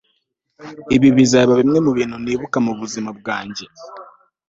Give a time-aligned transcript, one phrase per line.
[0.95, 3.65] ibi bizaba bimwe mubintu byiza nibuka mubuzima bwanjye